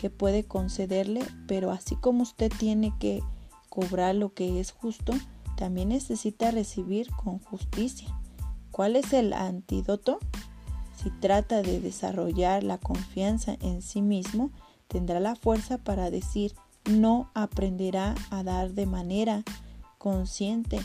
que 0.00 0.10
puede 0.10 0.44
concederle, 0.44 1.22
pero 1.48 1.72
así 1.72 1.96
como 1.96 2.22
usted 2.22 2.50
tiene 2.56 2.94
que 3.00 3.20
cobrar 3.68 4.14
lo 4.14 4.32
que 4.32 4.60
es 4.60 4.70
justo, 4.70 5.12
también 5.56 5.88
necesita 5.88 6.52
recibir 6.52 7.10
con 7.10 7.40
justicia. 7.40 8.08
¿Cuál 8.70 8.94
es 8.94 9.12
el 9.12 9.32
antídoto? 9.32 10.20
Si 11.02 11.10
trata 11.10 11.62
de 11.62 11.80
desarrollar 11.80 12.62
la 12.62 12.78
confianza 12.78 13.56
en 13.60 13.82
sí 13.82 14.02
mismo, 14.02 14.52
tendrá 14.86 15.18
la 15.18 15.34
fuerza 15.34 15.78
para 15.78 16.10
decir 16.10 16.54
no 16.88 17.28
aprenderá 17.34 18.14
a 18.30 18.44
dar 18.44 18.70
de 18.70 18.86
manera 18.86 19.42
consciente, 19.98 20.78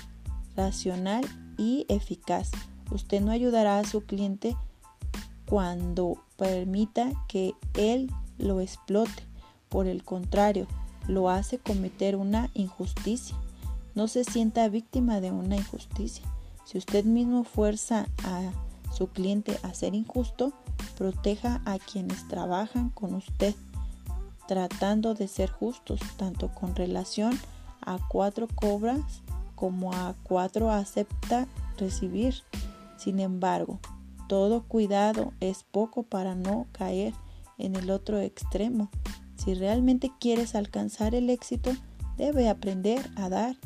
racional 0.55 1.23
y 1.57 1.85
eficaz. 1.87 2.49
Usted 2.93 3.21
no 3.21 3.31
ayudará 3.31 3.79
a 3.79 3.85
su 3.85 4.05
cliente 4.05 4.55
cuando 5.47 6.23
permita 6.37 7.11
que 7.27 7.55
él 7.73 8.11
lo 8.37 8.61
explote. 8.61 9.23
Por 9.69 9.87
el 9.87 10.03
contrario, 10.03 10.67
lo 11.07 11.29
hace 11.29 11.57
cometer 11.57 12.15
una 12.15 12.49
injusticia. 12.53 13.35
No 13.95 14.07
se 14.07 14.23
sienta 14.23 14.69
víctima 14.69 15.21
de 15.21 15.31
una 15.31 15.55
injusticia. 15.55 16.23
Si 16.65 16.77
usted 16.77 17.03
mismo 17.03 17.43
fuerza 17.43 18.07
a 18.23 18.51
su 18.93 19.07
cliente 19.07 19.59
a 19.63 19.73
ser 19.73 19.95
injusto, 19.95 20.53
proteja 20.97 21.61
a 21.65 21.79
quienes 21.79 22.27
trabajan 22.27 22.89
con 22.89 23.15
usted, 23.15 23.55
tratando 24.47 25.15
de 25.15 25.27
ser 25.27 25.49
justos, 25.49 25.99
tanto 26.17 26.49
con 26.49 26.75
relación 26.75 27.37
a 27.81 27.97
cuatro 28.07 28.47
cobras 28.47 29.01
como 29.55 29.93
a 29.93 30.13
cuatro 30.23 30.71
acepta 30.71 31.47
recibir. 31.77 32.43
Sin 33.03 33.19
embargo, 33.19 33.81
todo 34.29 34.63
cuidado 34.63 35.33
es 35.41 35.65
poco 35.65 36.03
para 36.03 36.35
no 36.35 36.67
caer 36.71 37.13
en 37.57 37.75
el 37.75 37.89
otro 37.89 38.21
extremo. 38.21 38.89
Si 39.35 39.55
realmente 39.55 40.09
quieres 40.21 40.55
alcanzar 40.55 41.13
el 41.13 41.29
éxito, 41.29 41.71
debe 42.15 42.47
aprender 42.47 43.01
a 43.17 43.27
dar. 43.27 43.57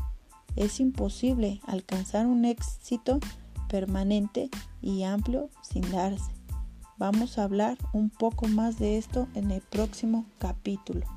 Es 0.56 0.80
imposible 0.80 1.62
alcanzar 1.68 2.26
un 2.26 2.46
éxito 2.46 3.20
permanente 3.70 4.50
y 4.82 5.04
amplio 5.04 5.52
sin 5.62 5.84
darse. 5.92 6.32
Vamos 6.98 7.38
a 7.38 7.44
hablar 7.44 7.78
un 7.94 8.10
poco 8.10 8.48
más 8.48 8.80
de 8.80 8.98
esto 8.98 9.28
en 9.36 9.52
el 9.52 9.62
próximo 9.62 10.26
capítulo. 10.40 11.17